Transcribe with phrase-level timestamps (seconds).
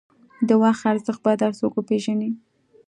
[0.47, 2.29] د وخت ارزښت باید هر څوک وپېژني.